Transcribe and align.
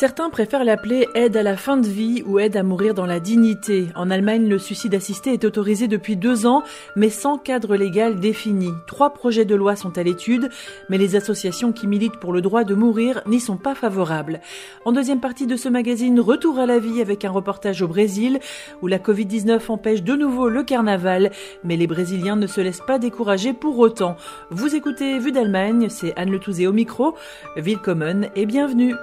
Certains 0.00 0.30
préfèrent 0.30 0.64
l'appeler 0.64 1.06
aide 1.14 1.36
à 1.36 1.42
la 1.42 1.58
fin 1.58 1.76
de 1.76 1.86
vie 1.86 2.22
ou 2.24 2.38
aide 2.38 2.56
à 2.56 2.62
mourir 2.62 2.94
dans 2.94 3.04
la 3.04 3.20
dignité. 3.20 3.88
En 3.94 4.10
Allemagne, 4.10 4.48
le 4.48 4.58
suicide 4.58 4.94
assisté 4.94 5.34
est 5.34 5.44
autorisé 5.44 5.88
depuis 5.88 6.16
deux 6.16 6.46
ans, 6.46 6.62
mais 6.96 7.10
sans 7.10 7.36
cadre 7.36 7.76
légal 7.76 8.18
défini. 8.18 8.70
Trois 8.86 9.12
projets 9.12 9.44
de 9.44 9.54
loi 9.54 9.76
sont 9.76 9.98
à 9.98 10.02
l'étude, 10.02 10.48
mais 10.88 10.96
les 10.96 11.16
associations 11.16 11.72
qui 11.72 11.86
militent 11.86 12.16
pour 12.16 12.32
le 12.32 12.40
droit 12.40 12.64
de 12.64 12.74
mourir 12.74 13.20
n'y 13.26 13.40
sont 13.40 13.58
pas 13.58 13.74
favorables. 13.74 14.40
En 14.86 14.92
deuxième 14.92 15.20
partie 15.20 15.46
de 15.46 15.56
ce 15.56 15.68
magazine, 15.68 16.18
retour 16.18 16.58
à 16.58 16.64
la 16.64 16.78
vie 16.78 17.02
avec 17.02 17.26
un 17.26 17.30
reportage 17.30 17.82
au 17.82 17.86
Brésil, 17.86 18.40
où 18.80 18.86
la 18.86 18.98
Covid-19 18.98 19.60
empêche 19.68 20.02
de 20.02 20.14
nouveau 20.14 20.48
le 20.48 20.62
carnaval, 20.62 21.30
mais 21.62 21.76
les 21.76 21.86
Brésiliens 21.86 22.36
ne 22.36 22.46
se 22.46 22.62
laissent 22.62 22.80
pas 22.86 22.98
décourager 22.98 23.52
pour 23.52 23.78
autant. 23.78 24.16
Vous 24.48 24.74
écoutez 24.74 25.18
Vue 25.18 25.32
d'Allemagne, 25.32 25.88
c'est 25.90 26.14
Anne 26.16 26.30
Le 26.30 26.38
Touzé 26.38 26.66
au 26.66 26.72
micro. 26.72 27.14
Willkommen 27.54 28.30
et 28.34 28.46
bienvenue. 28.46 28.94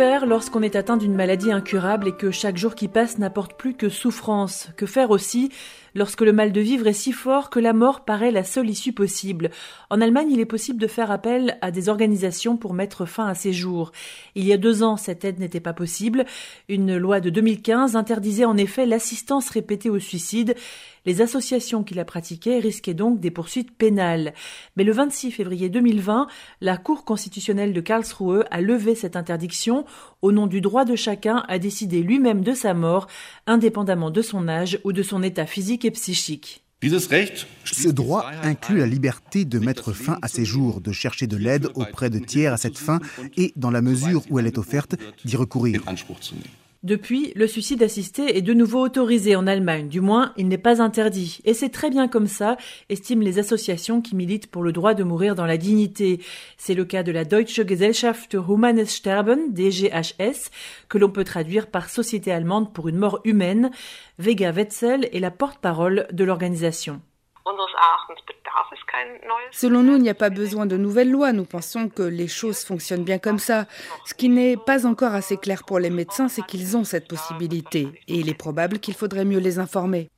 Lorsqu'on 0.00 0.62
est 0.62 0.76
atteint 0.76 0.96
d'une 0.96 1.14
maladie 1.14 1.52
incurable 1.52 2.08
et 2.08 2.12
que 2.12 2.30
chaque 2.30 2.56
jour 2.56 2.74
qui 2.74 2.88
passe 2.88 3.18
n'apporte 3.18 3.52
plus 3.52 3.74
que 3.74 3.90
souffrance 3.90 4.70
Que 4.78 4.86
faire 4.86 5.10
aussi 5.10 5.50
lorsque 5.94 6.22
le 6.22 6.32
mal 6.32 6.52
de 6.52 6.60
vivre 6.60 6.86
est 6.86 6.94
si 6.94 7.12
fort 7.12 7.50
que 7.50 7.60
la 7.60 7.74
mort 7.74 8.06
paraît 8.06 8.30
la 8.30 8.42
seule 8.42 8.70
issue 8.70 8.94
possible? 8.94 9.50
En 9.90 10.00
Allemagne, 10.00 10.30
il 10.30 10.40
est 10.40 10.46
possible 10.46 10.80
de 10.80 10.86
faire 10.86 11.10
appel 11.10 11.58
à 11.60 11.70
des 11.70 11.90
organisations 11.90 12.56
pour 12.56 12.72
mettre 12.72 13.04
fin 13.04 13.26
à 13.26 13.34
ces 13.34 13.52
jours. 13.52 13.92
Il 14.36 14.46
y 14.46 14.54
a 14.54 14.56
deux 14.56 14.82
ans, 14.82 14.96
cette 14.96 15.22
aide 15.26 15.38
n'était 15.38 15.60
pas 15.60 15.74
possible. 15.74 16.24
Une 16.70 16.96
loi 16.96 17.20
de 17.20 17.28
2015 17.28 17.94
interdisait 17.94 18.46
en 18.46 18.56
effet 18.56 18.86
l'assistance 18.86 19.50
répétée 19.50 19.90
au 19.90 19.98
suicide. 19.98 20.54
Les 21.10 21.22
associations 21.22 21.82
qui 21.82 21.94
la 21.94 22.04
pratiquaient 22.04 22.60
risquaient 22.60 22.94
donc 22.94 23.18
des 23.18 23.32
poursuites 23.32 23.76
pénales. 23.76 24.32
Mais 24.76 24.84
le 24.84 24.92
26 24.92 25.32
février 25.32 25.68
2020, 25.68 26.28
la 26.60 26.76
Cour 26.76 27.04
constitutionnelle 27.04 27.72
de 27.72 27.80
Karlsruhe 27.80 28.44
a 28.52 28.60
levé 28.60 28.94
cette 28.94 29.16
interdiction 29.16 29.84
au 30.22 30.30
nom 30.30 30.46
du 30.46 30.60
droit 30.60 30.84
de 30.84 30.94
chacun 30.94 31.42
à 31.48 31.58
décider 31.58 32.04
lui-même 32.04 32.44
de 32.44 32.54
sa 32.54 32.74
mort, 32.74 33.08
indépendamment 33.48 34.12
de 34.12 34.22
son 34.22 34.46
âge 34.46 34.78
ou 34.84 34.92
de 34.92 35.02
son 35.02 35.24
état 35.24 35.46
physique 35.46 35.84
et 35.84 35.90
psychique. 35.90 36.62
Ce 36.80 37.88
droit 37.88 38.30
inclut 38.44 38.78
la 38.78 38.86
liberté 38.86 39.44
de 39.44 39.58
mettre 39.58 39.92
fin 39.92 40.16
à 40.22 40.28
ses 40.28 40.44
jours, 40.44 40.80
de 40.80 40.92
chercher 40.92 41.26
de 41.26 41.36
l'aide 41.36 41.70
auprès 41.74 42.08
de 42.10 42.20
tiers 42.20 42.52
à 42.52 42.56
cette 42.56 42.78
fin 42.78 43.00
et, 43.36 43.52
dans 43.56 43.72
la 43.72 43.82
mesure 43.82 44.22
où 44.30 44.38
elle 44.38 44.46
est 44.46 44.58
offerte, 44.58 44.94
d'y 45.24 45.34
recourir. 45.34 45.82
Depuis, 46.82 47.34
le 47.36 47.46
suicide 47.46 47.82
assisté 47.82 48.38
est 48.38 48.40
de 48.40 48.54
nouveau 48.54 48.80
autorisé 48.80 49.36
en 49.36 49.46
Allemagne, 49.46 49.88
du 49.88 50.00
moins 50.00 50.32
il 50.38 50.48
n'est 50.48 50.56
pas 50.56 50.80
interdit. 50.80 51.40
Et 51.44 51.52
c'est 51.52 51.68
très 51.68 51.90
bien 51.90 52.08
comme 52.08 52.26
ça, 52.26 52.56
estiment 52.88 53.22
les 53.22 53.38
associations 53.38 54.00
qui 54.00 54.16
militent 54.16 54.46
pour 54.46 54.62
le 54.62 54.72
droit 54.72 54.94
de 54.94 55.04
mourir 55.04 55.34
dans 55.34 55.44
la 55.44 55.58
dignité. 55.58 56.20
C'est 56.56 56.72
le 56.72 56.86
cas 56.86 57.02
de 57.02 57.12
la 57.12 57.26
Deutsche 57.26 57.68
Gesellschaft 57.68 58.32
für 58.32 58.48
Humanes 58.48 58.86
Sterben, 58.86 59.52
DGHS, 59.52 60.48
que 60.88 60.96
l'on 60.96 61.10
peut 61.10 61.24
traduire 61.24 61.66
par 61.66 61.90
Société 61.90 62.32
allemande 62.32 62.72
pour 62.72 62.88
une 62.88 62.96
mort 62.96 63.20
humaine. 63.24 63.70
Vega 64.18 64.50
Wetzel 64.50 65.06
est 65.12 65.20
la 65.20 65.30
porte-parole 65.30 66.06
de 66.12 66.24
l'organisation. 66.24 67.02
Selon 69.52 69.82
nous, 69.82 69.96
il 69.96 70.02
n'y 70.02 70.10
a 70.10 70.14
pas 70.14 70.30
besoin 70.30 70.66
de 70.66 70.76
nouvelles 70.76 71.10
lois. 71.10 71.32
Nous 71.32 71.44
pensons 71.44 71.88
que 71.88 72.02
les 72.02 72.28
choses 72.28 72.64
fonctionnent 72.64 73.04
bien 73.04 73.18
comme 73.18 73.38
ça. 73.38 73.66
Ce 74.04 74.14
qui 74.14 74.28
n'est 74.28 74.56
pas 74.56 74.86
encore 74.86 75.14
assez 75.14 75.36
clair 75.36 75.64
pour 75.64 75.78
les 75.78 75.90
médecins, 75.90 76.28
c'est 76.28 76.44
qu'ils 76.46 76.76
ont 76.76 76.84
cette 76.84 77.08
possibilité. 77.08 77.88
Et 78.08 78.14
il 78.14 78.28
est 78.28 78.34
probable 78.34 78.78
qu'il 78.78 78.94
faudrait 78.94 79.24
mieux 79.24 79.38
les 79.38 79.58
informer. 79.58 80.08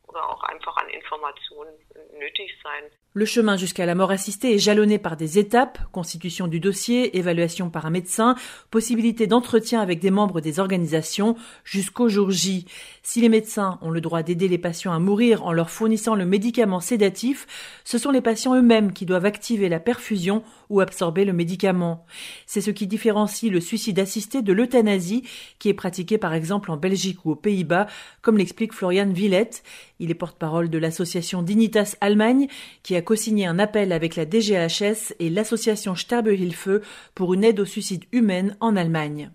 Le 3.14 3.26
chemin 3.26 3.58
jusqu'à 3.58 3.84
la 3.84 3.94
mort 3.94 4.10
assistée 4.10 4.54
est 4.54 4.58
jalonné 4.58 4.96
par 4.96 5.18
des 5.18 5.38
étapes, 5.38 5.78
constitution 5.92 6.48
du 6.48 6.60
dossier, 6.60 7.18
évaluation 7.18 7.68
par 7.68 7.84
un 7.84 7.90
médecin, 7.90 8.36
possibilité 8.70 9.26
d'entretien 9.26 9.82
avec 9.82 10.00
des 10.00 10.10
membres 10.10 10.40
des 10.40 10.58
organisations, 10.58 11.36
jusqu'au 11.62 12.08
jour 12.08 12.30
J. 12.30 12.64
Si 13.02 13.20
les 13.20 13.28
médecins 13.28 13.78
ont 13.82 13.90
le 13.90 14.00
droit 14.00 14.22
d'aider 14.22 14.48
les 14.48 14.56
patients 14.56 14.94
à 14.94 14.98
mourir 14.98 15.44
en 15.44 15.52
leur 15.52 15.68
fournissant 15.68 16.14
le 16.14 16.24
médicament 16.24 16.80
sédatif, 16.80 17.46
ce 17.84 17.98
sont 17.98 18.12
les 18.12 18.22
patients 18.22 18.54
eux-mêmes 18.54 18.94
qui 18.94 19.04
doivent 19.04 19.26
activer 19.26 19.68
la 19.68 19.78
perfusion 19.78 20.42
ou 20.70 20.80
absorber 20.80 21.26
le 21.26 21.34
médicament. 21.34 22.06
C'est 22.46 22.62
ce 22.62 22.70
qui 22.70 22.86
différencie 22.86 23.52
le 23.52 23.60
suicide 23.60 23.98
assisté 23.98 24.40
de 24.40 24.54
l'euthanasie, 24.54 25.22
qui 25.58 25.68
est 25.68 25.74
pratiqué 25.74 26.16
par 26.16 26.32
exemple 26.32 26.70
en 26.70 26.78
Belgique 26.78 27.26
ou 27.26 27.32
aux 27.32 27.36
Pays-Bas, 27.36 27.88
comme 28.22 28.38
l'explique 28.38 28.72
Florian 28.72 29.12
Villette. 29.12 29.62
Il 29.98 30.10
est 30.10 30.14
porte-parole 30.14 30.70
de 30.70 30.78
l'association 30.78 31.42
Dignitas 31.42 31.96
Allemagne, 32.00 32.48
qui 32.82 32.96
a 32.96 33.01
co-signé 33.02 33.46
un 33.46 33.58
appel 33.58 33.92
avec 33.92 34.16
la 34.16 34.24
DGHS 34.24 35.14
et 35.18 35.30
l'association 35.30 35.94
Sterbehilfe 35.94 36.68
pour 37.14 37.34
une 37.34 37.44
aide 37.44 37.60
au 37.60 37.64
suicide 37.64 38.04
humaine 38.12 38.56
en 38.60 38.76
Allemagne. 38.76 39.30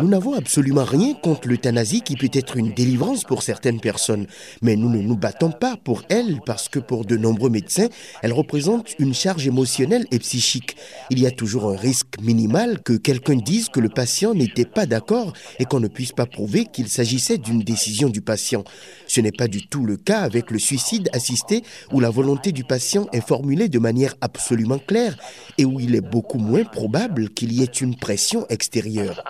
Nous 0.00 0.08
n'avons 0.08 0.34
absolument 0.34 0.84
rien 0.84 1.14
contre 1.14 1.48
l'euthanasie 1.48 2.02
qui 2.02 2.16
peut 2.16 2.30
être 2.32 2.56
une 2.56 2.72
délivrance 2.72 3.24
pour 3.24 3.42
certaines 3.42 3.80
personnes, 3.80 4.26
mais 4.62 4.76
nous 4.76 4.88
ne 4.88 5.02
nous 5.02 5.16
battons 5.16 5.50
pas 5.50 5.76
pour 5.82 6.02
elle 6.08 6.40
parce 6.46 6.68
que 6.68 6.78
pour 6.78 7.04
de 7.04 7.16
nombreux 7.16 7.50
médecins, 7.50 7.88
elle 8.22 8.32
représente 8.32 8.98
une 8.98 9.14
charge 9.14 9.46
émotionnelle 9.46 10.06
et 10.10 10.18
psychique. 10.18 10.76
Il 11.10 11.20
y 11.20 11.26
a 11.26 11.30
toujours 11.30 11.70
un 11.70 11.76
risque 11.76 12.20
minimal 12.20 12.82
que 12.82 12.92
quelqu'un 12.92 13.36
dise 13.36 13.68
que 13.68 13.80
le 13.80 13.88
patient 13.88 14.34
n'était 14.34 14.64
pas 14.64 14.86
d'accord 14.86 15.32
et 15.58 15.64
qu'on 15.64 15.80
ne 15.80 15.88
puisse 15.88 16.12
pas 16.12 16.26
prouver 16.26 16.66
qu'il 16.66 16.88
s'agissait 16.88 17.38
d'une 17.38 17.62
décision 17.62 18.08
du 18.08 18.20
patient. 18.20 18.64
Ce 19.06 19.20
n'est 19.20 19.32
pas 19.32 19.48
du 19.48 19.66
tout 19.66 19.84
le 19.84 19.96
cas 19.96 20.20
avec 20.20 20.50
le 20.50 20.58
suicide 20.58 21.08
assisté 21.12 21.62
où 21.92 22.00
la 22.00 22.10
volonté 22.10 22.52
du 22.52 22.64
patient 22.64 23.06
est 23.12 23.26
formulée 23.26 23.68
de 23.68 23.78
manière 23.78 24.14
absolument 24.20 24.78
claire 24.78 25.16
et 25.58 25.64
où 25.64 25.80
il 25.80 25.94
est 25.94 26.00
beaucoup 26.00 26.38
moins 26.38 26.64
probable 26.64 27.30
qu'il 27.30 27.52
y 27.52 27.62
ait 27.62 27.66
une 27.66 27.96
pression 28.04 28.44
extérieure. 28.50 29.24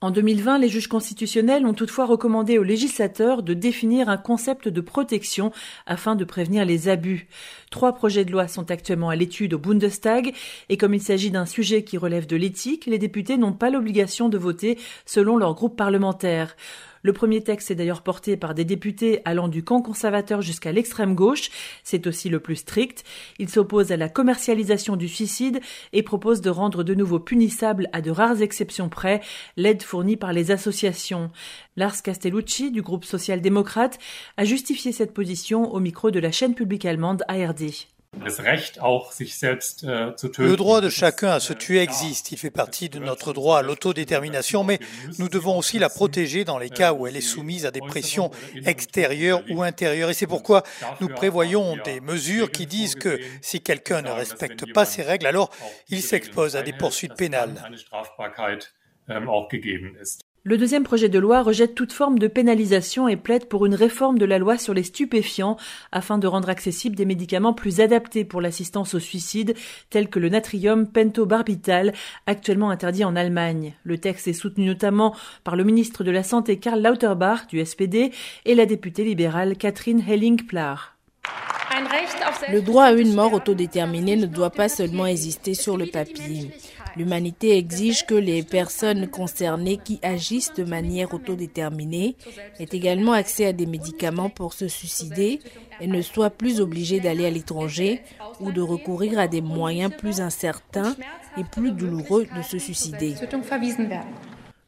En 0.00 0.10
2020, 0.10 0.58
les 0.58 0.68
juges 0.68 0.88
constitutionnels 0.88 1.64
ont 1.64 1.74
toutefois 1.74 2.06
recommandé 2.06 2.58
aux 2.58 2.64
législateurs 2.64 3.44
de 3.44 3.54
définir 3.54 4.08
un 4.08 4.16
concept 4.16 4.66
de 4.66 4.80
protection 4.80 5.52
afin 5.86 6.16
de 6.16 6.24
prévenir 6.24 6.64
les 6.64 6.88
abus. 6.88 7.28
Trois 7.70 7.92
projets 7.92 8.24
de 8.24 8.32
loi 8.32 8.48
sont 8.48 8.68
actuellement 8.72 9.10
à 9.10 9.14
l'étude 9.14 9.54
au 9.54 9.58
Bundestag 9.58 10.34
et 10.70 10.76
comme 10.76 10.92
il 10.92 11.00
s'agit 11.00 11.30
d'un 11.30 11.46
sujet 11.46 11.84
qui 11.84 11.98
relève 11.98 12.26
de 12.26 12.34
l'éthique, 12.34 12.86
les 12.86 12.98
députés 12.98 13.36
n'ont 13.36 13.52
pas 13.52 13.70
l'obligation 13.70 14.28
de 14.28 14.36
voter 14.36 14.76
selon 15.06 15.36
leur 15.36 15.54
groupe 15.54 15.76
parlementaire. 15.76 16.56
Le 17.02 17.12
premier 17.12 17.42
texte 17.42 17.70
est 17.70 17.74
d'ailleurs 17.74 18.02
porté 18.02 18.36
par 18.36 18.54
des 18.54 18.64
députés 18.64 19.20
allant 19.24 19.48
du 19.48 19.64
camp 19.64 19.82
conservateur 19.82 20.40
jusqu'à 20.40 20.72
l'extrême 20.72 21.14
gauche. 21.14 21.50
C'est 21.82 22.06
aussi 22.06 22.28
le 22.28 22.40
plus 22.40 22.56
strict. 22.56 23.04
Il 23.38 23.48
s'oppose 23.48 23.90
à 23.90 23.96
la 23.96 24.08
commercialisation 24.08 24.96
du 24.96 25.08
suicide 25.08 25.60
et 25.92 26.02
propose 26.02 26.40
de 26.40 26.50
rendre 26.50 26.84
de 26.84 26.94
nouveau 26.94 27.18
punissable 27.18 27.88
à 27.92 28.00
de 28.00 28.10
rares 28.10 28.40
exceptions 28.40 28.88
près 28.88 29.20
l'aide 29.56 29.82
fournie 29.82 30.16
par 30.16 30.32
les 30.32 30.50
associations. 30.50 31.30
Lars 31.76 32.02
Castellucci 32.02 32.70
du 32.70 32.82
groupe 32.82 33.04
social-démocrate 33.04 33.98
a 34.36 34.44
justifié 34.44 34.92
cette 34.92 35.14
position 35.14 35.72
au 35.72 35.80
micro 35.80 36.10
de 36.10 36.20
la 36.20 36.30
chaîne 36.30 36.54
publique 36.54 36.84
allemande 36.84 37.24
ARD. 37.28 37.62
Äh, 38.14 38.28
Le 40.38 40.56
droit 40.56 40.80
de 40.80 40.88
chacun 40.90 41.30
à 41.30 41.40
se 41.40 41.52
tuer 41.52 41.80
existe. 41.80 42.30
Il 42.30 42.38
fait 42.38 42.50
partie 42.50 42.88
de 42.88 42.98
notre 42.98 43.32
droit 43.32 43.58
à 43.58 43.62
l'autodétermination, 43.62 44.64
mais 44.64 44.78
nous 45.18 45.28
devons 45.28 45.56
aussi 45.56 45.78
la 45.78 45.88
protéger 45.88 46.44
dans 46.44 46.58
les 46.58 46.70
cas 46.70 46.92
où 46.92 47.06
elle 47.06 47.16
est 47.16 47.22
soumise 47.22 47.64
à 47.64 47.70
des 47.70 47.80
pressions 47.80 48.30
extérieures 48.66 49.42
ou 49.50 49.62
intérieures. 49.62 50.10
Et 50.10 50.14
c'est 50.14 50.26
pourquoi 50.26 50.62
nous 51.00 51.08
prévoyons 51.08 51.76
des 51.84 52.00
mesures 52.00 52.50
qui 52.50 52.66
disent 52.66 52.94
que 52.94 53.18
si 53.40 53.62
quelqu'un 53.62 54.02
ne 54.02 54.10
respecte 54.10 54.70
pas 54.72 54.84
ces 54.84 55.02
règles, 55.02 55.26
alors 55.26 55.50
il 55.88 56.02
s'expose 56.02 56.54
à 56.54 56.62
des 56.62 56.72
poursuites 56.72 57.14
pénales. 57.14 57.70
Le 60.44 60.58
deuxième 60.58 60.82
projet 60.82 61.08
de 61.08 61.20
loi 61.20 61.40
rejette 61.40 61.76
toute 61.76 61.92
forme 61.92 62.18
de 62.18 62.26
pénalisation 62.26 63.06
et 63.06 63.16
plaide 63.16 63.46
pour 63.46 63.64
une 63.64 63.76
réforme 63.76 64.18
de 64.18 64.24
la 64.24 64.38
loi 64.38 64.58
sur 64.58 64.74
les 64.74 64.82
stupéfiants 64.82 65.56
afin 65.92 66.18
de 66.18 66.26
rendre 66.26 66.48
accessibles 66.48 66.96
des 66.96 67.04
médicaments 67.04 67.52
plus 67.52 67.78
adaptés 67.78 68.24
pour 68.24 68.40
l'assistance 68.40 68.94
au 68.94 68.98
suicide 68.98 69.54
tels 69.88 70.08
que 70.08 70.18
le 70.18 70.30
natrium 70.30 70.88
pentobarbital 70.88 71.92
actuellement 72.26 72.70
interdit 72.70 73.04
en 73.04 73.14
Allemagne. 73.14 73.74
Le 73.84 73.98
texte 73.98 74.26
est 74.26 74.32
soutenu 74.32 74.66
notamment 74.66 75.14
par 75.44 75.54
le 75.54 75.62
ministre 75.62 76.02
de 76.02 76.10
la 76.10 76.24
Santé 76.24 76.58
Karl 76.58 76.82
Lauterbach 76.82 77.46
du 77.46 77.64
SPD 77.64 78.10
et 78.44 78.56
la 78.56 78.66
députée 78.66 79.04
libérale 79.04 79.56
Catherine 79.56 80.02
Helling-Plar. 80.04 80.96
Le 82.50 82.60
droit 82.60 82.84
à 82.86 82.92
une 82.92 83.14
mort 83.14 83.32
autodéterminée 83.32 84.16
ne 84.16 84.26
doit 84.26 84.50
pas 84.50 84.68
seulement 84.68 85.06
exister 85.06 85.54
sur 85.54 85.76
le 85.76 85.86
papier. 85.86 86.50
L'humanité 86.96 87.56
exige 87.56 88.04
que 88.06 88.14
les 88.14 88.42
personnes 88.42 89.08
concernées 89.08 89.78
qui 89.78 89.98
agissent 90.02 90.52
de 90.54 90.64
manière 90.64 91.14
autodéterminée 91.14 92.16
aient 92.58 92.68
également 92.72 93.12
accès 93.12 93.46
à 93.46 93.52
des 93.52 93.66
médicaments 93.66 94.30
pour 94.30 94.52
se 94.52 94.68
suicider 94.68 95.40
et 95.80 95.86
ne 95.86 96.02
soient 96.02 96.30
plus 96.30 96.60
obligées 96.60 97.00
d'aller 97.00 97.26
à 97.26 97.30
l'étranger 97.30 98.02
ou 98.40 98.52
de 98.52 98.60
recourir 98.60 99.18
à 99.18 99.28
des 99.28 99.40
moyens 99.40 99.92
plus 99.96 100.20
incertains 100.20 100.94
et 101.36 101.44
plus 101.44 101.72
douloureux 101.72 102.26
de 102.36 102.42
se 102.42 102.58
suicider. 102.58 103.14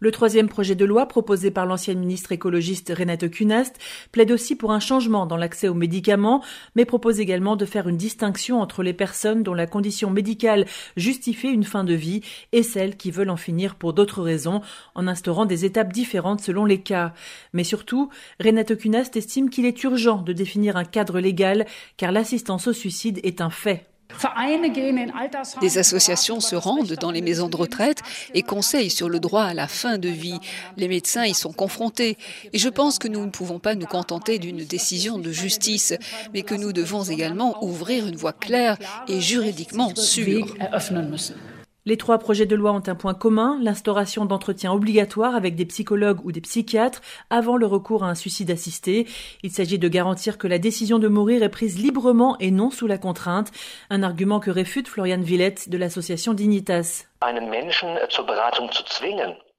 Le 0.05 0.11
troisième 0.11 0.51
projet 0.51 0.75
de 0.75 0.85
loi 0.85 1.07
proposé 1.07 1.51
par 1.51 1.65
l'ancienne 1.65 1.99
ministre 1.99 2.31
écologiste 2.31 2.93
Renate 2.95 3.31
Cunast 3.31 3.79
plaide 4.13 4.33
aussi 4.33 4.55
pour 4.55 4.71
un 4.73 4.79
changement 4.79 5.25
dans 5.25 5.39
l'accès 5.39 5.67
aux 5.67 5.73
médicaments, 5.73 6.45
mais 6.77 6.85
propose 6.85 7.21
également 7.21 7.57
de 7.57 7.65
faire 7.65 7.89
une 7.89 7.97
distinction 7.97 8.61
entre 8.61 8.83
les 8.83 8.93
personnes 8.93 9.43
dont 9.43 9.55
la 9.55 9.67
condition 9.67 10.11
médicale 10.11 10.67
justifie 10.99 11.49
une 11.49 11.65
fin 11.65 11.85
de 11.85 11.95
vie 11.95 12.21
et 12.53 12.63
celles 12.63 12.99
qui 12.99 13.11
veulent 13.11 13.31
en 13.31 13.39
finir 13.39 13.77
pour 13.77 13.95
d'autres 13.95 14.21
raisons, 14.21 14.61
en 14.95 15.09
instaurant 15.09 15.47
des 15.47 15.65
étapes 15.65 15.95
différentes 15.95 16.43
selon 16.43 16.67
les 16.67 16.83
cas. 16.83 17.15
Mais 17.55 17.65
surtout, 17.65 18.11
Renate 18.41 18.77
Cunast 18.77 19.17
estime 19.17 19.49
qu'il 19.49 19.65
est 19.65 19.85
urgent 19.85 20.21
de 20.21 20.35
définir 20.35 20.77
un 20.77 20.85
cadre 20.85 21.19
légal, 21.19 21.65
car 21.97 22.13
l'assistance 22.13 22.67
au 22.67 22.75
suicide 22.75 23.21
est 23.23 23.41
un 23.41 23.49
fait. 23.49 23.87
Des 25.61 25.79
associations 25.79 26.41
se 26.41 26.57
rendent 26.57 26.95
dans 26.95 27.11
les 27.11 27.23
maisons 27.23 27.49
de 27.49 27.57
retraite 27.57 28.03
et 28.35 28.43
conseillent 28.43 28.91
sur 28.91 29.09
le 29.09 29.21
droit 29.21 29.45
à 29.45 29.55
la 29.55 29.69
fin 29.69 29.99
de 29.99 30.09
vie. 30.09 30.39
Les 30.77 30.89
médecins 30.89 31.25
y 31.25 31.35
sont 31.35 31.53
confrontés. 31.53 32.17
Et 32.53 32.59
je 32.59 32.69
pense 32.69 32.99
que 32.99 33.09
nous 33.09 33.25
ne 33.25 33.31
pouvons 33.31 33.59
pas 33.59 33.75
nous 33.75 33.87
contenter 33.87 34.39
d'une 34.39 34.65
décision 34.65 35.19
de 35.19 35.31
justice, 35.31 35.95
mais 36.33 36.43
que 36.43 36.55
nous 36.55 36.73
devons 36.73 37.05
également 37.05 37.63
ouvrir 37.65 38.07
une 38.07 38.17
voie 38.17 38.33
claire 38.33 38.77
et 39.09 39.21
juridiquement 39.21 39.95
sûre. 39.95 40.47
Les 41.87 41.99
trois 41.99 42.17
projets 42.17 42.47
de 42.47 42.57
loi 42.57 42.73
ont 42.73 42.83
un 42.87 42.95
point 42.95 43.13
commun, 43.13 43.59
l'instauration 43.61 44.25
d'entretiens 44.25 44.73
obligatoires 44.73 45.35
avec 45.35 45.55
des 45.55 45.67
psychologues 45.67 46.25
ou 46.25 46.33
des 46.33 46.41
psychiatres 46.41 47.03
avant 47.29 47.59
le 47.59 47.67
recours 47.67 48.05
à 48.05 48.09
un 48.09 48.15
suicide 48.15 48.51
assisté. 48.51 49.07
Il 49.43 49.51
s'agit 49.51 49.79
de 49.79 49.89
garantir 49.89 50.39
que 50.39 50.47
la 50.47 50.59
décision 50.59 50.99
de 50.99 51.09
mourir 51.09 51.43
est 51.43 51.51
prise 51.51 51.79
librement 51.79 52.39
et 52.41 52.51
non 52.51 52.71
sous 52.71 52.87
la 52.87 52.97
contrainte, 52.97 53.53
un 53.91 54.03
argument 54.03 54.41
que 54.41 54.51
réfute 54.51 54.89
Florian 54.89 55.21
Villette 55.21 55.69
de 55.69 55.77
l'association 55.77 56.33
Dignitas. 56.33 57.05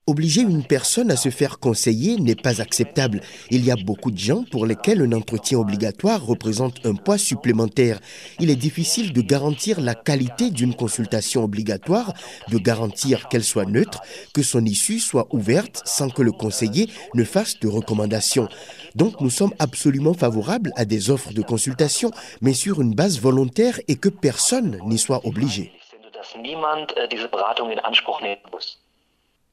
Obliger 0.07 0.41
une 0.41 0.63
personne 0.63 1.09
à 1.09 1.15
se 1.15 1.29
faire 1.29 1.57
conseiller 1.57 2.17
n'est 2.17 2.35
pas 2.35 2.61
acceptable. 2.61 3.21
Il 3.49 3.65
y 3.65 3.71
a 3.71 3.75
beaucoup 3.75 4.11
de 4.11 4.19
gens 4.19 4.43
pour 4.51 4.67
lesquels 4.67 5.01
un 5.01 5.13
entretien 5.13 5.57
obligatoire 5.57 6.23
représente 6.23 6.85
un 6.85 6.93
poids 6.93 7.17
supplémentaire. 7.17 7.99
Il 8.39 8.51
est 8.51 8.55
difficile 8.55 9.13
de 9.13 9.21
garantir 9.21 9.81
la 9.81 9.95
qualité 9.95 10.51
d'une 10.51 10.75
consultation 10.75 11.43
obligatoire, 11.43 12.13
de 12.49 12.59
garantir 12.59 13.29
qu'elle 13.29 13.43
soit 13.43 13.65
neutre, 13.65 14.03
que 14.31 14.43
son 14.43 14.63
issue 14.63 14.99
soit 14.99 15.27
ouverte 15.31 15.81
sans 15.85 16.11
que 16.11 16.21
le 16.21 16.31
conseiller 16.31 16.87
ne 17.15 17.23
fasse 17.23 17.59
de 17.59 17.67
recommandations. 17.67 18.47
Donc 18.93 19.21
nous 19.21 19.31
sommes 19.31 19.55
absolument 19.57 20.13
favorables 20.13 20.71
à 20.75 20.85
des 20.85 21.09
offres 21.09 21.33
de 21.33 21.41
consultation, 21.41 22.11
mais 22.41 22.53
sur 22.53 22.79
une 22.79 22.93
base 22.93 23.19
volontaire 23.19 23.79
et 23.87 23.95
que 23.95 24.09
personne 24.09 24.77
n'y 24.85 24.99
soit 24.99 25.25
obligé. 25.25 25.71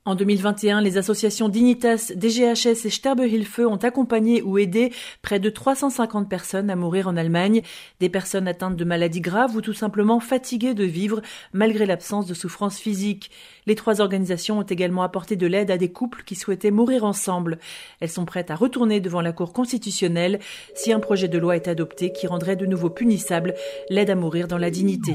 En 0.05 0.17
2021, 0.17 0.81
les 0.81 0.99
associations 0.99 1.49
Dignitas, 1.49 2.11
DGHS 2.17 2.87
et 2.87 2.91
Sterbehilfe 2.91 3.61
ont 3.61 3.77
accompagné 3.77 4.43
ou 4.43 4.59
aidé 4.59 4.93
près 5.23 5.39
de 5.39 5.49
350 5.49 6.29
personnes 6.29 6.71
à 6.71 6.77
mourir 6.77 7.07
en 7.07 7.17
Allemagne, 7.17 7.63
des 8.01 8.09
personnes 8.09 8.49
atteintes 8.49 8.75
de 8.75 8.85
maladies 8.85 9.21
graves 9.21 9.55
ou 9.55 9.61
tout 9.61 9.75
simplement 9.75 10.19
fatiguées 10.19 10.75
de 10.75 10.83
vivre 10.83 11.23
malgré 11.53 11.87
l'absence 11.87 12.27
de 12.27 12.35
souffrance 12.35 12.81
physique. 12.81 13.31
Les 13.67 13.77
trois 13.77 14.01
organisations 14.01 14.59
ont 14.59 14.63
également 14.63 15.05
apporté 15.05 15.37
de 15.37 15.47
l'aide 15.47 15.71
à 15.71 15.79
des 15.79 15.93
couples 15.93 16.25
qui 16.25 16.35
souhaitaient 16.35 16.73
mourir 16.73 17.05
ensemble. 17.05 17.61
Elles 18.01 18.11
sont 18.11 18.25
prêtes 18.25 18.51
à 18.51 18.57
retourner 18.57 18.99
devant 18.99 19.21
la 19.21 19.31
Cour 19.31 19.53
constitutionnelle 19.53 20.41
si 20.75 20.93
un 20.93 20.99
projet 20.99 21.29
de 21.29 21.39
loi 21.39 21.55
est 21.55 21.69
adopté 21.69 22.13
qui 22.13 22.27
rendrait 22.27 22.57
de 22.57 22.67
nouveau 22.67 22.91
punissable 22.91 23.55
l'aide 23.89 24.11
à 24.11 24.17
mourir 24.17 24.49
dans 24.49 24.59
la 24.59 24.71
dignité. 24.71 25.15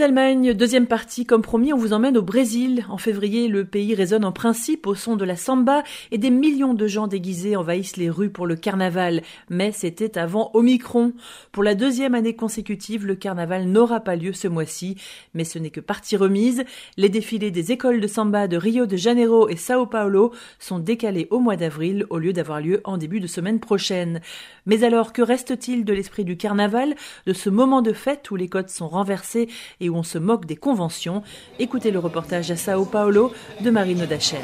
d'Allemagne, 0.00 0.54
deuxième 0.54 0.86
partie, 0.86 1.26
comme 1.26 1.42
promis, 1.42 1.74
on 1.74 1.76
vous 1.76 1.92
emmène 1.92 2.16
au 2.16 2.22
Brésil. 2.22 2.86
En 2.88 2.96
février, 2.96 3.48
le 3.48 3.66
pays 3.66 3.94
résonne 3.94 4.24
en 4.24 4.32
principe 4.32 4.86
au 4.86 4.94
son 4.94 5.14
de 5.14 5.26
la 5.26 5.36
samba 5.36 5.82
et 6.10 6.16
des 6.16 6.30
millions 6.30 6.72
de 6.72 6.86
gens 6.86 7.06
déguisés 7.06 7.54
envahissent 7.54 7.98
les 7.98 8.08
rues 8.08 8.30
pour 8.30 8.46
le 8.46 8.56
carnaval. 8.56 9.20
Mais 9.50 9.72
c'était 9.72 10.16
avant 10.16 10.52
Omicron. 10.54 11.12
Pour 11.52 11.62
la 11.62 11.74
deuxième 11.74 12.14
année 12.14 12.34
consécutive, 12.34 13.06
le 13.06 13.14
carnaval 13.14 13.66
n'aura 13.66 14.00
pas 14.00 14.16
lieu 14.16 14.32
ce 14.32 14.48
mois-ci. 14.48 14.96
Mais 15.34 15.44
ce 15.44 15.58
n'est 15.58 15.68
que 15.68 15.80
partie 15.80 16.16
remise. 16.16 16.64
Les 16.96 17.10
défilés 17.10 17.50
des 17.50 17.70
écoles 17.70 18.00
de 18.00 18.06
samba 18.06 18.48
de 18.48 18.56
Rio 18.56 18.86
de 18.86 18.96
Janeiro 18.96 19.50
et 19.50 19.56
Sao 19.56 19.84
Paulo 19.84 20.32
sont 20.58 20.78
décalés 20.78 21.28
au 21.30 21.40
mois 21.40 21.56
d'avril 21.56 22.06
au 22.08 22.16
lieu 22.16 22.32
d'avoir 22.32 22.62
lieu 22.62 22.80
en 22.84 22.96
début 22.96 23.20
de 23.20 23.26
semaine 23.26 23.60
prochaine. 23.60 24.22
Mais 24.64 24.82
alors, 24.82 25.12
que 25.12 25.20
reste-t-il 25.20 25.84
de 25.84 25.92
l'esprit 25.92 26.24
du 26.24 26.38
carnaval, 26.38 26.94
de 27.26 27.34
ce 27.34 27.50
moment 27.50 27.82
de 27.82 27.92
fête 27.92 28.30
où 28.30 28.36
les 28.36 28.48
codes 28.48 28.70
sont 28.70 28.88
renversés 28.88 29.50
et 29.80 29.89
où 29.90 29.96
on 29.96 30.02
se 30.02 30.18
moque 30.18 30.46
des 30.46 30.56
conventions. 30.56 31.22
Écoutez 31.58 31.90
le 31.90 31.98
reportage 31.98 32.50
à 32.50 32.56
Sao 32.56 32.84
Paulo 32.84 33.32
de 33.60 33.70
Marino 33.70 34.06
Dacher. 34.06 34.38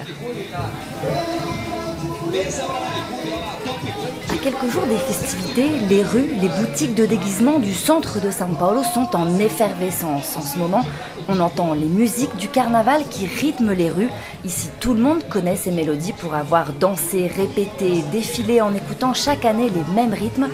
À 4.29 4.37
quelques 4.43 4.71
jours 4.71 4.87
des 4.87 4.99
festivités, 4.99 5.69
les 5.89 6.03
rues, 6.03 6.31
les 6.41 6.49
boutiques 6.49 6.95
de 6.95 7.07
déguisement 7.07 7.59
du 7.59 7.73
centre 7.73 8.21
de 8.21 8.31
Sao 8.31 8.47
Paulo 8.59 8.83
sont 8.83 9.17
en 9.17 9.39
effervescence. 9.39 10.37
En 10.37 10.43
ce 10.43 10.59
moment, 10.59 10.85
on 11.29 11.41
entend 11.41 11.75
les 11.75 11.87
musiques 11.87 12.37
du 12.37 12.49
carnaval 12.49 13.03
qui 13.09 13.27
rythment 13.27 13.73
les 13.73 13.91
rues. 13.91 14.11
Ici, 14.45 14.69
tout 14.81 14.95
le 14.95 15.01
monde 15.01 15.27
connaît 15.29 15.57
ces 15.57 15.71
mélodies 15.71 16.13
pour 16.13 16.35
avoir 16.35 16.73
dansé, 16.73 17.27
répété, 17.27 18.03
défilé 18.13 18.61
en 18.61 18.75
écoutant 18.75 19.15
chaque 19.15 19.45
année 19.45 19.71
les 19.71 19.95
mêmes 19.95 20.15
rythmes. 20.15 20.49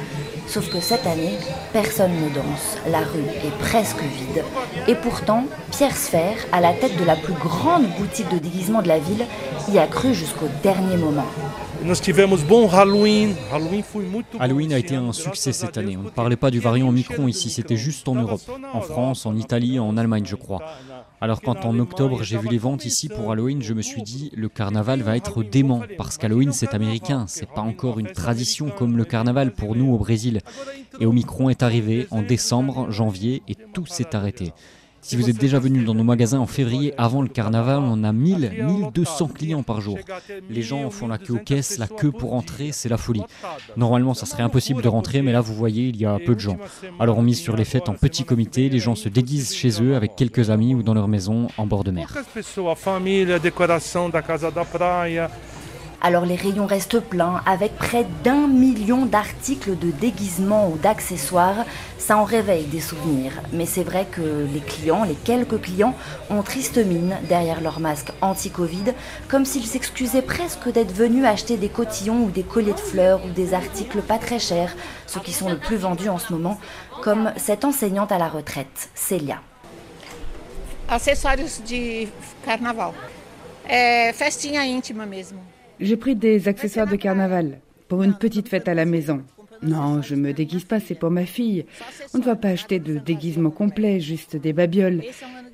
Sauf 0.47 0.71
que 0.71 0.81
cette 0.81 1.07
année, 1.07 1.39
personne 1.73 2.13
ne 2.13 2.29
danse, 2.35 2.77
la 2.91 3.01
rue 3.01 3.25
est 3.45 3.59
presque 3.59 4.03
vide. 4.03 4.45
Et 4.89 4.95
pourtant, 4.95 5.45
Pierre 5.71 5.97
Sfer, 5.97 6.35
à 6.53 6.61
la 6.61 6.73
tête 6.75 6.99
de 6.99 7.05
la 7.05 7.17
plus 7.17 7.33
grande 7.35 7.87
boutique 7.99 8.29
de 8.31 8.39
déguisement 8.39 8.83
de 8.83 8.89
la 8.89 8.99
ville, 8.99 9.25
y 9.73 9.79
a 9.79 9.87
cru 9.87 10.13
jusqu'au 10.15 10.49
dernier 10.63 10.97
moment. 10.97 11.27
Halloween 14.39 14.73
a 14.73 14.79
été 14.79 14.95
un 14.95 15.13
succès 15.13 15.53
cette 15.53 15.79
année. 15.79 15.97
On 15.97 16.03
ne 16.03 16.11
parlait 16.11 16.37
pas 16.37 16.51
du 16.51 16.61
variant 16.61 16.89
Omicron 16.89 17.29
ici, 17.29 17.51
c'était 17.51 17.77
juste 17.77 18.09
en 18.09 18.15
Europe, 18.15 18.43
en 18.73 18.81
France, 18.81 19.27
en 19.27 19.37
Italie, 19.37 19.79
en 19.79 19.97
Allemagne, 19.97 20.25
je 20.27 20.37
crois. 20.37 20.61
Alors 21.23 21.41
quand 21.41 21.65
en 21.65 21.79
octobre 21.79 22.25
j'ai 22.25 22.37
vu 22.37 22.49
les 22.49 22.59
ventes 22.59 22.85
ici 22.85 23.09
pour 23.09 23.31
Halloween, 23.31 23.63
je 23.63 23.75
me 23.75 23.81
suis 23.81 24.03
dit 24.03 24.33
le 24.35 24.49
carnaval 24.49 25.03
va 25.03 25.17
être 25.17 25.45
dément 25.45 25.85
parce 25.97 26.19
qu'Halloween 26.19 26.51
c'est 26.51 26.75
américain, 26.75 27.27
c'est 27.29 27.49
pas 27.49 27.61
encore 27.61 28.01
une 28.01 28.11
tradition 28.11 28.71
comme 28.71 28.97
le 28.97 29.05
carnaval 29.05 29.53
pour 29.53 29.77
nous 29.77 29.93
au 29.93 29.99
Brésil. 29.99 30.41
Et 30.99 31.07
Omicron 31.07 31.49
est 31.49 31.63
arrivé 31.63 32.09
en 32.11 32.23
décembre, 32.23 32.91
janvier 32.91 33.45
et 33.47 33.55
tout 33.55 33.87
s'est 33.87 34.17
arrêté. 34.17 34.53
Si 35.03 35.17
vous 35.17 35.29
êtes 35.29 35.37
déjà 35.37 35.59
venu 35.59 35.85
dans 35.85 35.95
nos 35.95 36.05
magasins 36.05 36.39
en 36.39 36.47
février 36.47 36.95
avant 36.97 37.23
le 37.23 37.29
carnaval, 37.29 37.81
on 37.81 38.05
a 38.05 38.13
1000, 38.13 38.65
1200 38.65 39.29
clients 39.29 39.63
par 39.65 39.81
jour. 39.81 39.99
Les 40.49 40.63
gens 40.63 40.89
font 40.91 41.09
la 41.09 41.19
queue 41.19 41.35
aux 41.35 41.39
caisses, 41.39 41.79
la 41.79 41.89
queue 41.89 42.13
pour 42.13 42.35
entrer, 42.35 42.71
c'est 42.73 42.89
la 42.89 42.97
folie. 42.97 43.23
Normalement, 43.77 44.15
ça 44.15 44.27
serait 44.27 44.45
impossible 44.45 44.81
de 44.81 44.89
rentrer, 44.89 45.21
mais 45.21 45.33
là, 45.33 45.41
vous 45.41 45.55
voyez, 45.55 45.89
il 45.89 45.97
y 45.97 46.07
a 46.07 46.19
peu 46.25 46.35
de 46.35 46.41
gens. 46.41 46.57
Alors 47.01 47.19
on 47.19 47.23
mise 47.23 47.41
sur 47.41 47.57
les 47.57 47.65
fêtes 47.65 47.89
en 47.89 47.95
petit 47.95 48.25
comité, 48.25 48.69
les 48.69 48.79
gens 48.79 48.95
se 48.95 49.09
déguisent 49.09 49.55
chez 49.55 49.83
eux 49.83 49.97
avec 49.97 50.15
quelques 50.15 50.51
amis 50.51 50.75
ou 50.75 50.83
dans 50.83 50.95
leur 50.95 51.09
maison 51.09 51.49
en 51.59 51.67
bord 51.67 51.83
de 51.83 51.91
mer. 51.91 52.09
Alors 56.05 56.27
les 56.27 56.35
rayons 56.35 56.67
restent 56.67 56.99
pleins 56.99 57.41
avec 57.47 57.77
près 57.77 58.05
d'un 58.25 58.49
million 58.49 59.07
d'articles 59.07 59.79
de 59.79 59.93
déguisement 59.93 60.69
ou 60.69 60.77
d'accessoires. 60.77 61.65
Ça 61.97 62.17
en 62.17 62.25
réveille 62.25 62.65
des 62.65 62.81
souvenirs. 62.81 63.31
Mais 63.53 63.67
c'est 63.67 63.85
vrai 63.85 64.09
que 64.11 64.21
les 64.53 64.59
clients, 64.59 65.05
les 65.05 65.15
quelques 65.15 65.61
clients, 65.61 65.95
ont 66.29 66.43
triste 66.43 66.77
mine 66.79 67.17
derrière 67.29 67.61
leur 67.61 67.79
masque 67.79 68.09
anti-Covid, 68.21 68.95
comme 69.29 69.45
s'ils 69.45 69.67
s'excusaient 69.67 70.23
presque 70.23 70.69
d'être 70.73 70.93
venus 70.93 71.25
acheter 71.25 71.57
des 71.57 71.69
cotillons 71.69 72.25
ou 72.25 72.31
des 72.31 72.43
colliers 72.43 72.73
de 72.73 72.81
fleurs 72.81 73.25
ou 73.25 73.31
des 73.31 73.55
articles 73.55 74.03
pas 74.03 74.19
très 74.19 74.41
chers, 74.41 74.75
ceux 75.07 75.21
qui 75.21 75.33
sont 75.33 75.51
le 75.51 75.59
plus 75.59 75.77
vendus 75.77 76.09
en 76.09 76.19
ce 76.19 76.33
moment, 76.33 76.59
comme 77.03 77.33
cette 77.37 77.65
enseignante 77.65 78.11
à 78.11 78.19
la 78.19 78.29
retraite, 78.29 78.91
Célia. 78.97 79.41
Accessoires 80.89 81.37
de 81.37 82.09
carnaval. 82.45 82.91
Festinha 84.15 84.63
íntima. 84.63 85.05
J'ai 85.83 85.97
pris 85.97 86.15
des 86.15 86.47
accessoires 86.47 86.87
de 86.87 86.95
carnaval 86.95 87.59
pour 87.89 88.05
une 88.05 88.15
petite 88.15 88.49
fête 88.49 88.69
à 88.69 88.75
la 88.75 88.85
maison. 88.85 89.25
Non, 89.63 90.01
je 90.01 90.15
me 90.15 90.33
déguise 90.33 90.65
pas, 90.65 90.79
c'est 90.79 90.95
pour 90.95 91.11
ma 91.11 91.27
fille. 91.27 91.67
On 92.15 92.19
ne 92.19 92.23
va 92.23 92.37
pas 92.37 92.51
acheter 92.51 92.79
de 92.79 92.99
déguisement 92.99 93.51
complet, 93.51 93.99
juste 93.99 94.37
des 94.37 94.53
babioles. 94.53 95.03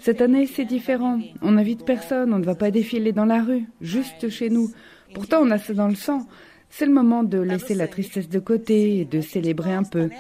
Cette 0.01 0.21
année, 0.21 0.47
c'est 0.47 0.67
différent. 0.67 1.19
On 1.41 1.53
n'invite 1.53 1.87
personne, 1.87 2.35
on 2.35 2.39
ne 2.39 2.45
va 2.45 2.55
pas 2.55 2.71
défiler 2.71 3.13
dans 3.13 3.25
la 3.25 3.43
rue, 3.43 3.65
juste 3.81 4.29
chez 4.29 4.51
nous. 4.51 4.71
Pourtant, 5.15 5.41
on 5.41 5.51
a 5.51 5.59
ça 5.59 5.73
dans 5.73 5.89
le 5.89 5.95
sang. 5.95 6.27
C'est 6.69 6.85
le 6.85 6.93
moment 6.93 7.23
de 7.23 7.39
laisser 7.39 7.75
la 7.75 7.89
tristesse 7.89 8.29
de 8.29 8.39
côté 8.39 8.99
et 8.99 9.05
de 9.07 9.23
célébrer 9.23 9.73
un 9.73 9.85
peu. 9.85 10.11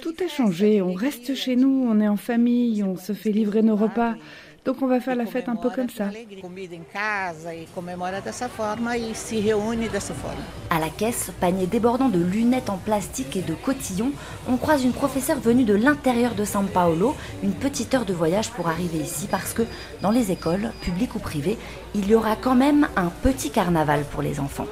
Tout 0.00 0.14
a 0.24 0.28
changé, 0.28 0.80
on 0.80 0.94
reste 0.94 1.34
chez 1.34 1.56
nous, 1.56 1.86
on 1.86 2.00
est 2.00 2.08
en 2.08 2.16
famille, 2.16 2.82
on 2.82 2.96
se 2.96 3.12
fait 3.12 3.32
livrer 3.32 3.60
nos 3.60 3.76
repas. 3.76 4.14
Donc 4.64 4.76
on 4.80 4.86
va 4.86 4.98
faire 4.98 5.14
la 5.14 5.26
fête 5.26 5.48
un 5.50 5.56
peu 5.56 5.68
comme 5.68 5.90
ça. 5.90 6.04
À 10.70 10.80
la 10.80 10.88
caisse, 10.88 11.30
panier 11.38 11.66
débordant 11.66 12.08
de 12.08 12.18
lunettes 12.18 12.70
en 12.70 12.78
plastique 12.78 13.36
et 13.36 13.42
de 13.42 13.54
cotillons, 13.54 14.12
on 14.48 14.56
croise 14.56 14.82
une 14.84 14.92
professeure 14.92 15.38
venue 15.38 15.64
de 15.64 15.74
l'intérieur 15.74 16.34
de 16.34 16.44
São 16.44 16.66
Paulo, 16.66 17.14
une 17.42 17.52
petite 17.52 17.94
heure 17.94 18.06
de 18.06 18.14
voyage 18.14 18.50
pour 18.50 18.68
arriver 18.68 18.98
ici 18.98 19.28
parce 19.30 19.52
que 19.52 19.62
dans 20.00 20.10
les 20.10 20.32
écoles, 20.32 20.72
publiques 20.80 21.14
ou 21.14 21.18
privées, 21.18 21.58
il 21.94 22.08
y 22.08 22.14
aura 22.14 22.34
quand 22.36 22.54
même 22.54 22.88
un 22.96 23.10
petit 23.22 23.50
carnaval 23.50 24.04
pour 24.04 24.22
les 24.22 24.40
enfants. 24.40 24.66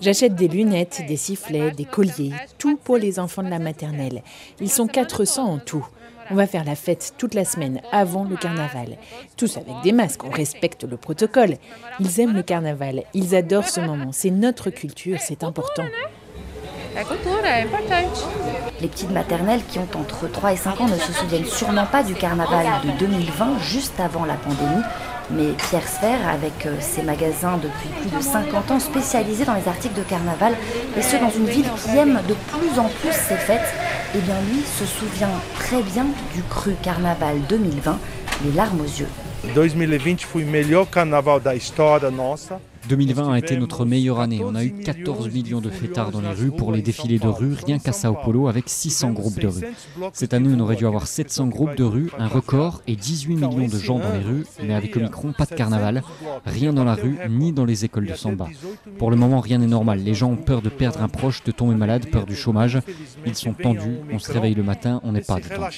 J'achète 0.00 0.34
des 0.34 0.48
lunettes, 0.48 1.02
des 1.06 1.16
sifflets, 1.16 1.70
des 1.70 1.84
colliers, 1.84 2.32
tout 2.58 2.76
pour 2.76 2.96
les 2.96 3.18
enfants 3.18 3.42
de 3.42 3.50
la 3.50 3.58
maternelle. 3.58 4.22
Ils 4.60 4.70
sont 4.70 4.86
400 4.86 5.44
en 5.44 5.58
tout. 5.58 5.86
On 6.30 6.34
va 6.34 6.46
faire 6.46 6.64
la 6.64 6.74
fête 6.74 7.14
toute 7.18 7.34
la 7.34 7.44
semaine 7.44 7.80
avant 7.92 8.24
le 8.24 8.36
carnaval. 8.36 8.96
Tous 9.36 9.56
avec 9.56 9.74
des 9.84 9.92
masques, 9.92 10.24
on 10.24 10.30
respecte 10.30 10.84
le 10.84 10.96
protocole. 10.96 11.56
Ils 12.00 12.20
aiment 12.20 12.34
le 12.34 12.42
carnaval, 12.42 13.04
ils 13.14 13.34
adorent 13.36 13.68
ce 13.68 13.80
moment. 13.80 14.10
C'est 14.12 14.30
notre 14.30 14.70
culture, 14.70 15.18
c'est 15.20 15.44
important. 15.44 15.84
Les 18.80 18.88
petites 18.88 19.10
maternelles 19.10 19.60
qui 19.68 19.78
ont 19.78 19.88
entre 19.94 20.28
3 20.28 20.52
et 20.52 20.56
5 20.56 20.80
ans 20.80 20.88
ne 20.88 20.96
se 20.96 21.12
souviennent 21.12 21.44
sûrement 21.44 21.86
pas 21.86 22.02
du 22.02 22.14
carnaval 22.14 22.66
de 22.84 22.98
2020, 22.98 23.58
juste 23.60 24.00
avant 24.00 24.24
la 24.24 24.34
pandémie. 24.34 24.82
Mais 25.30 25.52
Pierre 25.68 25.88
Sphère, 25.88 26.28
avec 26.28 26.66
euh, 26.66 26.76
ses 26.80 27.02
magasins 27.02 27.58
depuis 27.58 27.88
plus 28.00 28.16
de 28.16 28.22
50 28.22 28.70
ans 28.70 28.78
spécialisés 28.78 29.44
dans 29.44 29.54
les 29.54 29.66
articles 29.66 29.96
de 29.96 30.02
carnaval, 30.02 30.54
et 30.96 31.02
ce 31.02 31.16
dans 31.16 31.30
une 31.30 31.46
ville 31.46 31.66
qui 31.82 31.96
aime 31.96 32.20
de 32.28 32.34
plus 32.34 32.78
en 32.78 32.88
plus 33.00 33.12
ses 33.12 33.36
fêtes, 33.36 33.74
eh 34.14 34.20
bien 34.20 34.36
lui 34.52 34.62
se 34.62 34.84
souvient 34.86 35.30
très 35.56 35.82
bien 35.82 36.06
du 36.34 36.42
cru 36.48 36.74
carnaval 36.82 37.40
2020, 37.48 37.98
les 38.44 38.52
larmes 38.52 38.80
aux 38.80 38.84
yeux. 38.84 39.08
2020 39.54 40.22
foi 40.22 40.42
o 40.42 40.46
melhor 40.46 40.86
carnaval 40.86 41.40
da 41.40 41.54
história 41.54 42.10
nossa. 42.10 42.58
2020 42.88 43.32
a 43.32 43.38
été 43.38 43.56
notre 43.56 43.84
meilleure 43.84 44.20
année. 44.20 44.40
On 44.44 44.54
a 44.54 44.64
eu 44.64 44.72
14 44.72 45.30
millions 45.32 45.60
de 45.60 45.70
fêtards 45.70 46.10
dans 46.10 46.20
les 46.20 46.30
rues 46.30 46.50
pour 46.50 46.72
les 46.72 46.82
défilés 46.82 47.18
de 47.18 47.28
rue, 47.28 47.54
rien 47.66 47.78
qu'à 47.78 47.92
Sao 47.92 48.14
Paulo, 48.14 48.48
avec 48.48 48.64
600 48.68 49.10
groupes 49.12 49.38
de 49.40 49.48
rue. 49.48 49.64
Cette 50.12 50.34
année, 50.34 50.50
on 50.56 50.60
aurait 50.60 50.76
dû 50.76 50.86
avoir 50.86 51.06
700 51.06 51.48
groupes 51.48 51.74
de 51.74 51.84
rue, 51.84 52.10
un 52.18 52.28
record, 52.28 52.82
et 52.86 52.96
18 52.96 53.36
millions 53.36 53.68
de 53.68 53.78
gens 53.78 53.98
dans 53.98 54.12
les 54.12 54.20
rues, 54.20 54.44
mais 54.62 54.74
avec 54.74 54.96
Omicron, 54.96 55.32
pas 55.32 55.46
de 55.46 55.54
carnaval, 55.54 56.02
rien 56.44 56.72
dans 56.72 56.84
la 56.84 56.94
rue, 56.94 57.18
ni 57.28 57.52
dans 57.52 57.64
les 57.64 57.84
écoles 57.84 58.06
de 58.06 58.14
samba. 58.14 58.46
Pour 58.98 59.10
le 59.10 59.16
moment, 59.16 59.40
rien 59.40 59.58
n'est 59.58 59.66
normal. 59.66 60.00
Les 60.00 60.14
gens 60.14 60.30
ont 60.30 60.36
peur 60.36 60.62
de 60.62 60.68
perdre 60.68 61.02
un 61.02 61.08
proche, 61.08 61.42
de 61.44 61.52
tomber 61.52 61.74
malade, 61.74 62.06
peur 62.10 62.26
du 62.26 62.36
chômage. 62.36 62.78
Ils 63.24 63.34
sont 63.34 63.52
tendus, 63.52 63.98
on 64.12 64.18
se 64.18 64.32
réveille 64.32 64.54
le 64.54 64.62
matin, 64.62 65.00
on 65.04 65.12
n'est 65.12 65.20
pas 65.20 65.36
détendu. 65.36 65.70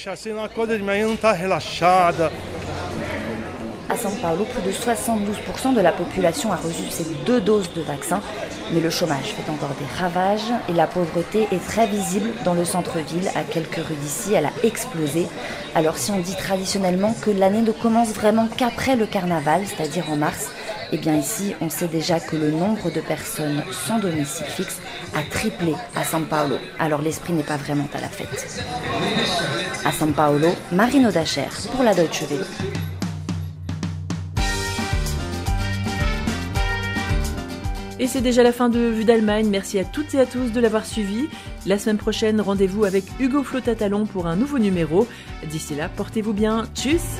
São 4.01 4.11
Paulo, 4.21 4.45
plus 4.45 4.61
de 4.61 4.71
72% 4.71 5.73
de 5.73 5.81
la 5.81 5.91
population 5.91 6.53
a 6.53 6.55
reçu 6.55 6.89
ses 6.89 7.03
deux 7.25 7.41
doses 7.41 7.69
de 7.73 7.81
vaccin. 7.81 8.21
Mais 8.71 8.79
le 8.79 8.89
chômage 8.89 9.33
fait 9.35 9.51
encore 9.51 9.75
des 9.77 9.99
ravages 9.99 10.53
et 10.69 10.73
la 10.73 10.87
pauvreté 10.87 11.49
est 11.51 11.65
très 11.67 11.85
visible 11.85 12.29
dans 12.45 12.53
le 12.53 12.63
centre-ville. 12.63 13.27
À 13.35 13.43
quelques 13.43 13.75
rues 13.75 13.99
d'ici, 14.01 14.33
elle 14.33 14.45
a 14.45 14.53
explosé. 14.63 15.27
Alors 15.75 15.97
si 15.97 16.11
on 16.11 16.19
dit 16.19 16.35
traditionnellement 16.37 17.13
que 17.21 17.29
l'année 17.29 17.61
ne 17.61 17.73
commence 17.73 18.09
vraiment 18.13 18.47
qu'après 18.47 18.95
le 18.95 19.05
carnaval, 19.05 19.63
c'est-à-dire 19.65 20.09
en 20.09 20.15
mars, 20.15 20.47
eh 20.93 20.97
bien 20.97 21.15
ici, 21.15 21.53
on 21.59 21.69
sait 21.69 21.89
déjà 21.89 22.21
que 22.21 22.37
le 22.37 22.51
nombre 22.51 22.89
de 22.91 23.01
personnes 23.01 23.63
sans 23.85 23.99
domicile 23.99 24.45
fixe 24.45 24.77
a 25.13 25.23
triplé 25.29 25.75
à 25.95 26.03
São 26.03 26.23
Paulo. 26.23 26.55
Alors 26.79 27.01
l'esprit 27.01 27.33
n'est 27.33 27.43
pas 27.43 27.57
vraiment 27.57 27.89
à 27.93 27.99
la 27.99 28.07
fête. 28.07 28.47
À 29.83 29.91
São 29.91 30.13
Paulo, 30.13 30.55
Marino 30.71 31.11
Dacher 31.11 31.49
pour 31.75 31.83
la 31.83 31.93
Deutsche 31.93 32.23
Welle. 32.29 32.45
Et 37.99 38.07
c'est 38.07 38.21
déjà 38.21 38.43
la 38.43 38.53
fin 38.53 38.69
de 38.69 38.79
Vue 38.79 39.03
d'Allemagne. 39.03 39.47
Merci 39.49 39.77
à 39.77 39.83
toutes 39.83 40.13
et 40.13 40.19
à 40.19 40.25
tous 40.25 40.51
de 40.51 40.59
l'avoir 40.61 40.85
suivi. 40.85 41.27
La 41.65 41.77
semaine 41.77 41.97
prochaine, 41.97 42.39
rendez-vous 42.39 42.85
avec 42.85 43.03
Hugo 43.19 43.43
Flotatalon 43.43 44.05
pour 44.05 44.27
un 44.27 44.37
nouveau 44.37 44.57
numéro. 44.57 45.05
D'ici 45.49 45.75
là, 45.75 45.89
portez-vous 45.89 46.33
bien. 46.33 46.65
Tchuss 46.73 47.17